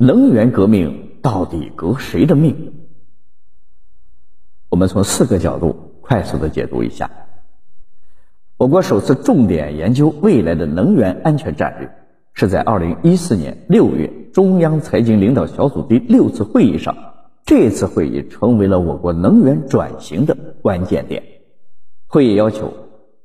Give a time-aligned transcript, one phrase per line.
[0.00, 2.72] 能源革命到底革谁的命？
[4.68, 7.10] 我们从四个角度快速的解读一下。
[8.58, 11.90] 我国首次重点研究未来的能源安全战略，
[12.32, 16.96] 是在二零一四年六月中央财经领导小组第六次会议上。
[17.44, 21.24] 这次会议成为了我国能源转型的关键点。
[22.06, 22.72] 会议要求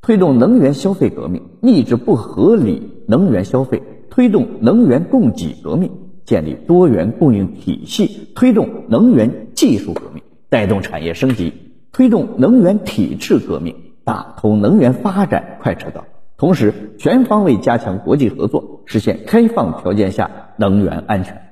[0.00, 5.90] 推动能源消费革命，抑制不合理能源消费，推动能源供给革命，
[6.30, 11.52] 建立多元供应体系，推动能源技术革命，带动产业升级，
[11.90, 16.04] 推动能源体制革命，打通能源发展快车道。
[16.36, 21.42] 同时，全方位加强国际合作，实现开放条件下能源安全。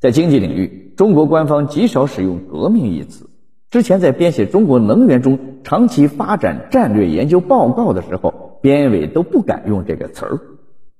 [0.00, 3.28] 在经济领域，中国官方极少使用“革命”一词。
[3.68, 10.40] 之前在编写中国能源中长期发展战略研究报告的时候，编委都不敢用这个词儿。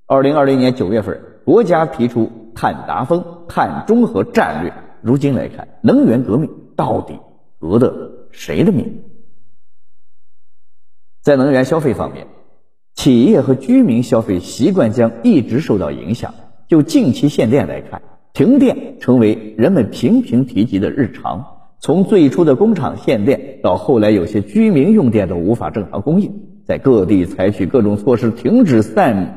[0.05, 4.73] 二零二零年九月份，国家提出碳达峰、碳中和战略。
[5.01, 7.21] 如今来看，能源革命到底
[7.57, 9.03] 革的谁的命？
[11.21, 12.27] 在能源消费方面，
[12.95, 16.33] 企业和居民消费习惯将一直受到影响。
[16.67, 18.01] 就近期限电来看。
[18.33, 21.45] 停电成为人们频频提及的日常，
[21.79, 29.36] 从最初的工厂限电，到后来有些居民用电都无法正常供应，在各地采取各种措施停止散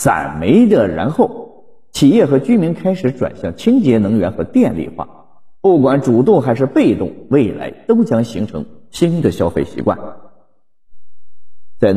[0.00, 5.26] 散煤的，然后企业和居民开始转向清洁能源和电力化。
[5.60, 9.98] 不管主动还是被动，未来都将形成新的消费习惯。
[11.78, 11.92] 在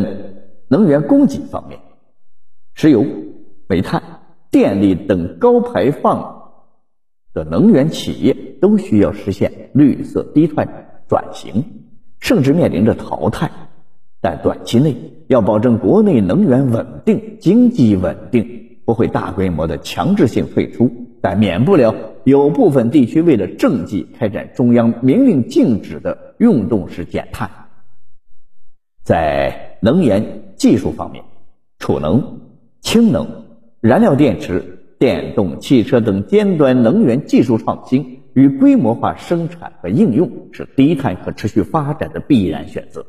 [0.67, 1.79] 能源供给方面，
[2.73, 3.05] 石油、
[3.67, 4.03] 煤炭。
[4.51, 6.51] 电力等高排放
[7.33, 11.87] 的能源企业都需要实现绿色低碳转型，
[12.19, 13.49] 甚至面临着淘汰。
[14.23, 14.95] 但短期内
[15.27, 20.89] 要保证国内能源稳定、经济稳定，不会大规模的强制性退出，
[21.21, 21.93] 但免不了
[22.23, 27.51] 有部分地区为了政绩开展中央明令禁止的运动式减碳。
[29.03, 31.25] 在能源技术方面，
[31.77, 32.39] 储能、
[32.79, 33.27] 氢能。
[33.81, 43.05] 燃料电池、电动汽车等尖端能源技术创新与规模化生产和应用是低碳可持续发展的必然选择。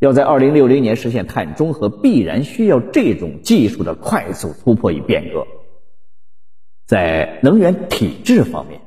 [0.00, 5.46] 要在二零六零年实现碳中和，必然需要这种技术的快速突破与变革。
[6.86, 8.80] 在能源体制方面，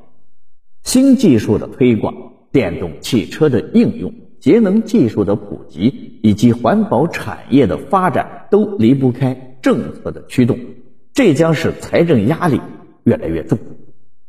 [0.84, 2.14] 新技术的推广、
[2.52, 10.60] 电动汽车的应用、节能技术的普及以及环保产业的发展，都离不开政策的驱动。
[11.14, 12.62] 这将使财政压力
[13.04, 13.58] 越来越重，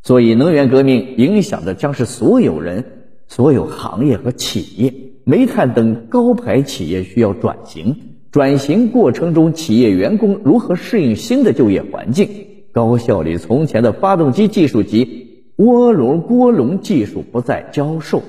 [0.02, 4.94] 所以能源革命影响的将是所有人、所有行业和企业。
[5.30, 7.96] 煤炭等高排企业需要转型，
[8.30, 12.30] 转型过程中，企业员工如何适应新的就业环境？
[12.72, 18.22] 高效率从前的发动机技术及涡轮锅轮技术不再教授，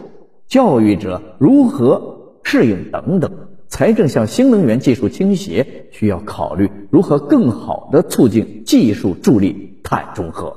[0.50, 3.32] 教育者如何适应等等。
[3.70, 10.54] 财政向新能源技术倾斜，需要考虑如何更好地促进技术助力碳中和。